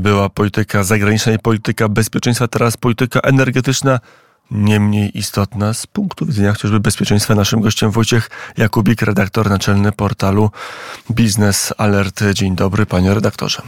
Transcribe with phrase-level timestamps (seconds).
[0.00, 4.00] Była polityka zagraniczna i polityka bezpieczeństwa, teraz polityka energetyczna
[4.50, 7.34] nie mniej istotna z punktu widzenia chociażby bezpieczeństwa.
[7.34, 10.50] Naszym gościem Wojciech Jakubik, redaktor naczelny portalu
[11.10, 12.20] Biznes Alert.
[12.32, 13.62] Dzień dobry, panie redaktorze.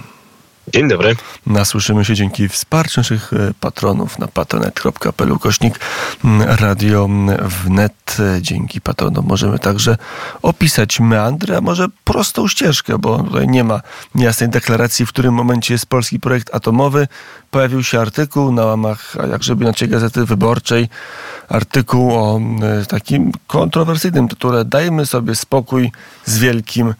[0.72, 1.16] Dzień dobry.
[1.46, 5.80] Nasłyszymy się dzięki wsparciu naszych e, patronów na patronet.pl kośnik
[6.46, 7.08] radio
[7.64, 8.16] wnet.
[8.40, 9.96] Dzięki patronom możemy także
[10.42, 13.80] opisać meandry, a może prostą ścieżkę, bo tutaj nie ma
[14.14, 17.08] jasnej deklaracji, w którym momencie jest polski projekt atomowy.
[17.50, 20.88] Pojawił się artykuł na łamach, a jakżeby inaczej Gazety Wyborczej,
[21.48, 25.92] artykuł o e, takim kontrowersyjnym tytule Dajmy sobie spokój
[26.24, 26.94] z wielkim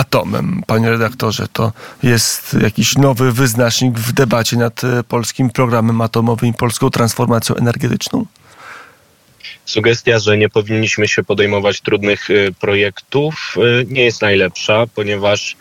[0.00, 0.62] atomem.
[0.66, 1.72] Panie redaktorze, to
[2.02, 8.26] jest jakiś nowy wyznacznik w debacie nad e, polskim programem atomowym i polską transformacją energetyczną?
[9.64, 15.56] Sugestia, że nie powinniśmy się podejmować trudnych e, projektów, e, nie jest najlepsza, ponieważ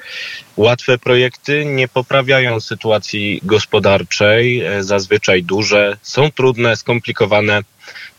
[0.58, 7.64] łatwe projekty nie poprawiają sytuacji gospodarczej, zazwyczaj duże, są trudne, skomplikowane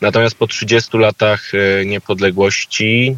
[0.01, 1.51] Natomiast po 30 latach
[1.85, 3.17] niepodległości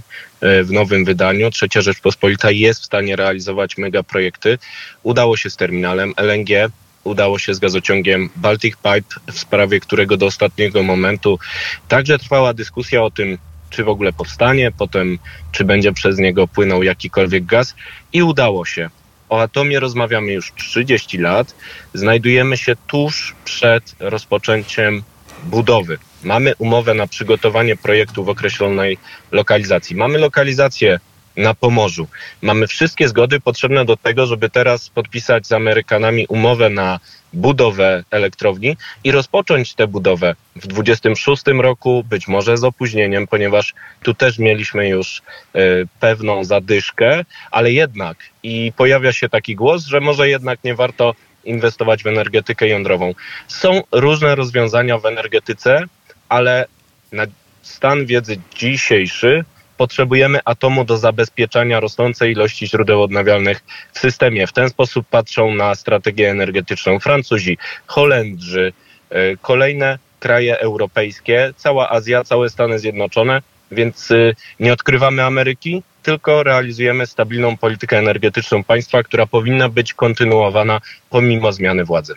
[0.64, 4.58] w nowym wydaniu Trzecia Rzeczpospolita jest w stanie realizować megaprojekty.
[5.04, 6.72] Udało się z terminalem LNG,
[7.04, 11.40] udało się z gazociągiem Baltic Pipe, w sprawie którego do ostatniego momentu
[11.88, 13.38] także trwała dyskusja o tym,
[13.70, 15.20] czy w ogóle powstanie, potem
[15.52, 17.76] czy będzie przez niego płynął jakikolwiek gaz
[18.14, 18.90] i udało się.
[19.30, 21.56] O atomie rozmawiamy już 30 lat.
[21.94, 25.04] Znajdujemy się tuż przed rozpoczęciem
[25.44, 25.98] budowy.
[26.24, 28.98] Mamy umowę na przygotowanie projektu w określonej
[29.32, 29.96] lokalizacji.
[29.96, 31.00] Mamy lokalizację
[31.38, 32.08] na Pomorzu.
[32.42, 37.00] Mamy wszystkie zgody potrzebne do tego, żeby teraz podpisać z Amerykanami umowę na
[37.34, 44.14] budowę elektrowni i rozpocząć tę budowę w 26 roku, być może z opóźnieniem, ponieważ tu
[44.14, 45.22] też mieliśmy już
[45.56, 51.16] y, pewną zadyszkę, ale jednak i pojawia się taki głos, że może jednak nie warto
[51.44, 53.14] inwestować w energetykę jądrową.
[53.48, 55.84] Są różne rozwiązania w energetyce,
[56.30, 56.66] ale
[57.12, 57.26] na
[57.62, 59.46] stan wiedzy dzisiejszy
[59.78, 64.48] potrzebujemy atomu do zabezpieczania rosnącej ilości źródeł odnawialnych w systemie.
[64.48, 68.74] W ten sposób patrzą na strategię energetyczną Francuzi, Holendrzy,
[69.10, 73.42] e, kolejne kraje europejskie, cała Azja, całe Stany Zjednoczone,
[73.74, 80.82] więc e, nie odkrywamy Ameryki, tylko realizujemy stabilną politykę energetyczną państwa, która powinna być kontynuowana
[81.10, 82.16] pomimo zmiany władzy.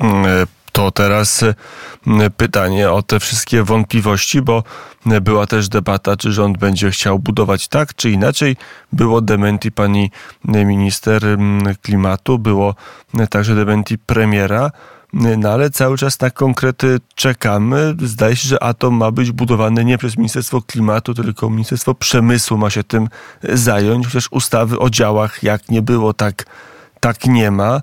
[0.00, 1.44] Mm, e, to teraz
[2.36, 4.62] pytanie o te wszystkie wątpliwości, bo
[5.06, 8.56] była też debata, czy rząd będzie chciał budować tak, czy inaczej.
[8.92, 10.10] Było dementi pani
[10.44, 11.22] minister
[11.82, 12.74] klimatu, było
[13.30, 14.70] także dementi premiera.
[15.12, 17.94] No ale cały czas na konkrety czekamy.
[18.02, 22.70] Zdaje się, że atom ma być budowany nie przez Ministerstwo Klimatu, tylko Ministerstwo Przemysłu ma
[22.70, 23.08] się tym
[23.42, 26.46] zająć, chociaż ustawy o działach jak nie było, tak,
[27.00, 27.82] tak nie ma.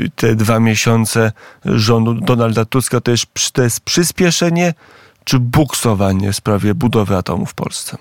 [0.00, 1.32] Y, te dwa miesiące
[1.64, 4.74] rządu Donalda Tuska to jest, to jest przyspieszenie
[5.24, 7.96] czy buksowanie w sprawie budowy atomu w Polsce?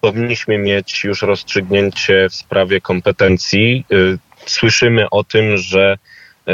[0.00, 3.84] Powinniśmy mieć już rozstrzygnięcie w sprawie kompetencji.
[3.92, 5.96] Y, słyszymy o tym, że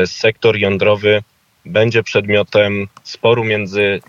[0.06, 1.22] sektor jądrowy
[1.66, 4.00] będzie przedmiotem sporu między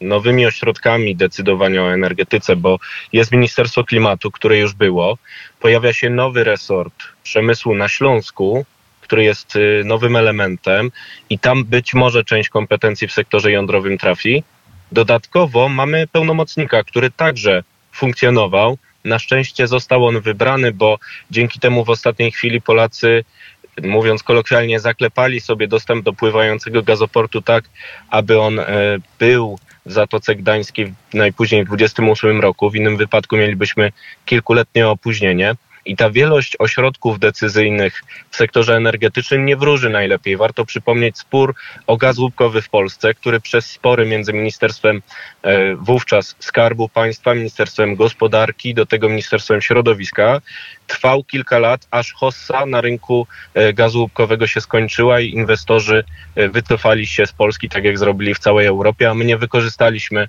[0.00, 2.78] nowymi ośrodkami decydowania o energetyce, bo
[3.12, 5.18] jest Ministerstwo Klimatu, które już było,
[5.60, 8.64] pojawia się nowy resort przemysłu na Śląsku,
[9.00, 10.90] który jest y, nowym elementem
[11.30, 14.42] i tam być może część kompetencji w sektorze jądrowym trafi.
[14.92, 17.62] Dodatkowo mamy pełnomocnika, który także
[17.92, 18.78] funkcjonował.
[19.04, 20.98] Na szczęście został on wybrany, bo
[21.30, 23.24] dzięki temu w ostatniej chwili Polacy
[23.82, 27.64] mówiąc kolokwialnie, zaklepali sobie dostęp do pływającego gazoportu tak,
[28.10, 28.64] aby on e,
[29.18, 32.70] był w Zatoce Gdańskiej najpóźniej w 2028 roku.
[32.70, 33.92] W innym wypadku mielibyśmy
[34.24, 35.54] kilkuletnie opóźnienie.
[35.88, 40.36] I ta wielość ośrodków decyzyjnych w sektorze energetycznym nie wróży najlepiej.
[40.36, 41.54] Warto przypomnieć spór
[41.86, 45.02] o gaz łupkowy w Polsce, który przez spory między Ministerstwem
[45.42, 50.40] e, wówczas Skarbu Państwa, Ministerstwem Gospodarki, do tego Ministerstwem Środowiska
[50.86, 56.48] trwał kilka lat, aż hossa na rynku e, gazu łupkowego się skończyła i inwestorzy e,
[56.48, 60.28] wycofali się z Polski, tak jak zrobili w całej Europie, a my nie wykorzystaliśmy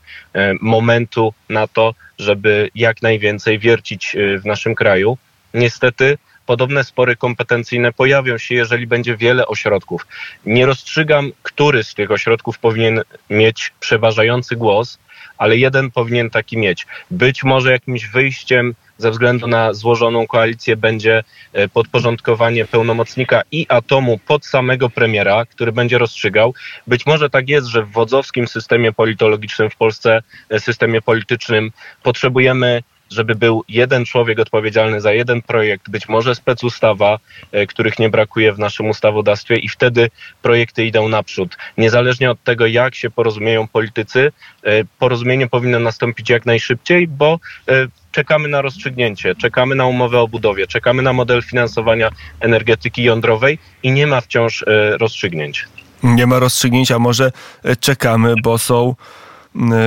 [0.62, 5.18] momentu na to, żeby jak najwięcej wiercić w naszym kraju.
[5.54, 10.08] Niestety podobne spory kompetencyjne pojawią się, jeżeli będzie wiele ośrodków.
[10.46, 15.00] Nie rozstrzygam, który z tych ośrodków powinien mieć przeważający głos,
[15.38, 16.88] ale jeden powinien taki mieć.
[17.12, 21.24] Być może jakimś wyjściem ze względu na złożoną koalicję będzie
[21.54, 26.54] e, podporządkowanie pełnomocnika i atomu pod samego premiera, który będzie rozstrzygał.
[26.88, 31.72] Być może tak jest, że w wodzowskim systemie politologicznym w Polsce, e, systemie politycznym
[32.04, 37.20] potrzebujemy żeby był jeden człowiek odpowiedzialny za jeden projekt, być może specustawa,
[37.52, 40.10] e, których nie brakuje w naszym ustawodawstwie i wtedy
[40.42, 41.58] projekty idą naprzód.
[41.78, 44.32] Niezależnie od tego, jak się porozumieją politycy,
[44.64, 50.28] e, porozumienie powinno nastąpić jak najszybciej, bo e, czekamy na rozstrzygnięcie, czekamy na umowę o
[50.28, 52.10] budowie, czekamy na model finansowania
[52.40, 54.66] energetyki jądrowej i nie ma wciąż
[55.00, 55.68] rozstrzygnięć.
[56.04, 57.32] Nie ma rozstrzygnięcia, może
[57.80, 58.96] czekamy, bo są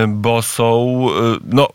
[0.09, 1.07] bo są,
[1.45, 1.69] no,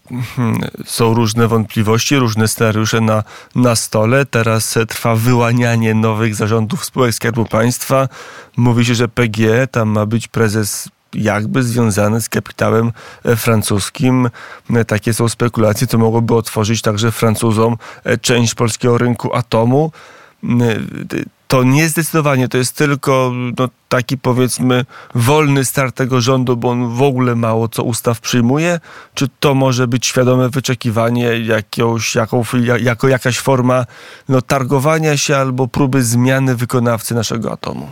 [0.85, 3.23] są różne wątpliwości, różne scenariusze na,
[3.55, 4.25] na stole.
[4.25, 8.09] Teraz trwa wyłanianie nowych zarządów spółek Skarbu Państwa.
[8.57, 12.91] Mówi się, że PG, tam ma być prezes jakby związany z kapitałem
[13.35, 14.29] francuskim.
[14.87, 17.77] Takie są spekulacje, co mogłoby otworzyć także Francuzom
[18.21, 19.91] część polskiego rynku atomu
[21.47, 24.85] to nie zdecydowanie, to jest tylko no, taki powiedzmy
[25.15, 28.79] wolny start tego rządu, bo on w ogóle mało co ustaw przyjmuje,
[29.13, 32.43] czy to może być świadome wyczekiwanie jakiegoś, jaką,
[32.79, 33.85] jako jakaś forma
[34.29, 37.91] no, targowania się albo próby zmiany wykonawcy naszego atomu?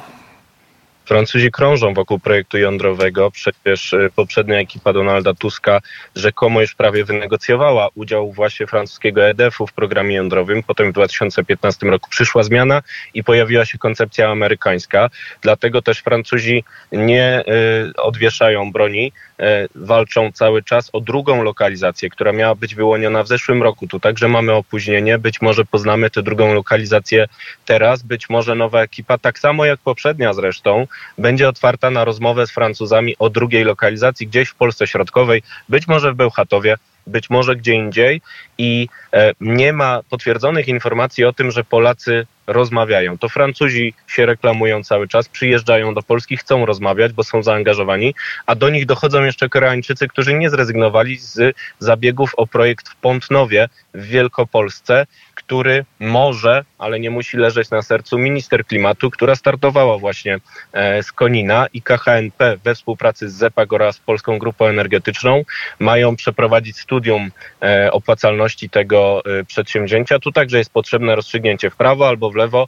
[1.05, 3.31] Francuzi krążą wokół projektu jądrowego.
[3.31, 5.81] Przecież y, poprzednia ekipa Donalda Tuska
[6.15, 10.63] rzekomo już prawie wynegocjowała udział właśnie francuskiego EDF-u w programie jądrowym.
[10.63, 12.81] Potem w 2015 roku przyszła zmiana
[13.13, 15.09] i pojawiła się koncepcja amerykańska.
[15.41, 19.43] Dlatego też Francuzi nie y, odwieszają broni, y,
[19.75, 23.87] walczą cały czas o drugą lokalizację, która miała być wyłoniona w zeszłym roku.
[23.87, 25.17] Tu także mamy opóźnienie.
[25.17, 27.25] Być może poznamy tę drugą lokalizację
[27.65, 30.87] teraz, być może nowa ekipa, tak samo jak poprzednia zresztą,
[31.17, 36.13] będzie otwarta na rozmowę z Francuzami o drugiej lokalizacji gdzieś w Polsce Środkowej, być może
[36.13, 36.75] w Bełchatowie,
[37.07, 38.21] być może gdzie indziej.
[38.57, 43.17] I e, nie ma potwierdzonych informacji o tym, że Polacy rozmawiają.
[43.17, 48.15] To Francuzi się reklamują cały czas, przyjeżdżają do Polski, chcą rozmawiać, bo są zaangażowani,
[48.45, 53.69] a do nich dochodzą jeszcze Koreańczycy, którzy nie zrezygnowali z zabiegów o projekt w Pątnowie
[53.93, 55.05] w Wielkopolsce,
[55.35, 60.37] który może, ale nie musi leżeć na sercu minister klimatu, która startowała właśnie
[60.73, 65.43] e, z Konina i KHNP we współpracy z ZEPAG oraz Polską Grupą Energetyczną
[65.79, 67.31] mają przeprowadzić studium
[67.61, 70.19] e, opłacalności tego e, przedsięwzięcia.
[70.19, 72.67] Tu także jest potrzebne rozstrzygnięcie w prawo albo w lewo,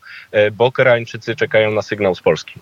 [0.53, 2.59] bo Koreańczycy czekają na sygnał z Polski.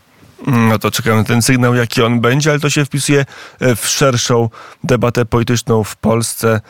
[0.47, 3.25] No to czekamy na ten sygnał, jaki on będzie, ale to się wpisuje
[3.75, 4.49] w szerszą
[4.83, 6.61] debatę polityczną w Polsce.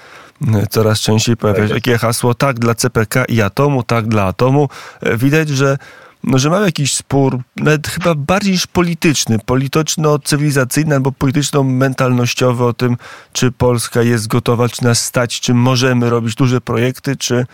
[0.69, 4.69] Coraz częściej pojawia się tak takie hasło tak dla CPK i atomu, tak dla atomu.
[5.01, 5.77] E, widać, że
[6.23, 12.97] no, że mamy jakiś spór, nawet chyba bardziej niż polityczny, polityczno-cywilizacyjny albo polityczno-mentalnościowy o tym,
[13.33, 17.45] czy Polska jest gotowa, czy nas stać, czy możemy robić duże projekty, czy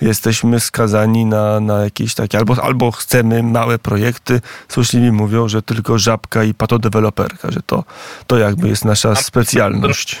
[0.00, 4.40] jesteśmy skazani na, na jakieś takie, albo, albo chcemy małe projekty.
[4.68, 7.84] Złośliwi mówią, że tylko żabka i patodeweloperka, że to,
[8.26, 10.18] to jakby jest nasza specjalność.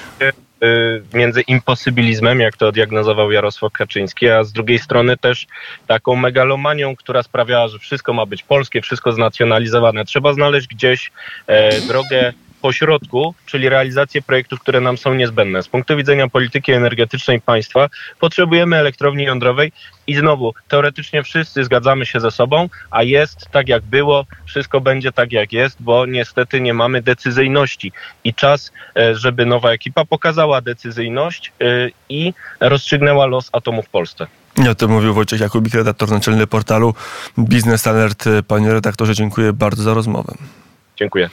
[0.64, 5.46] Y, między imposybilizmem, jak to diagnozował Jarosław Kaczyński, a z drugiej strony też
[5.86, 10.04] taką megalomanią, która sprawiała, że wszystko ma być polskie, wszystko znacjonalizowane.
[10.04, 11.12] Trzeba znaleźć gdzieś
[11.46, 12.32] e, drogę
[12.64, 15.62] pośrodku, czyli realizację projektów, które nam są niezbędne.
[15.62, 17.88] Z punktu widzenia polityki energetycznej państwa
[18.20, 19.72] potrzebujemy elektrowni jądrowej
[20.06, 25.12] i znowu, teoretycznie wszyscy zgadzamy się ze sobą, a jest tak jak było, wszystko będzie
[25.12, 27.92] tak jak jest, bo niestety nie mamy decyzyjności
[28.24, 34.26] i czas, e, żeby nowa ekipa pokazała decyzyjność e, i rozstrzygnęła los atomu w Polsce.
[34.64, 36.94] Ja to mówił Wojciech Jakubik, redaktor naczelny portalu
[37.38, 38.24] Biznes Alert.
[38.48, 40.34] Panie redaktorze, dziękuję bardzo za rozmowę.
[40.96, 41.30] Dziękuję.